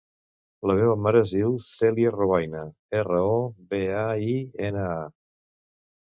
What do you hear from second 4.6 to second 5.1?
ena, a.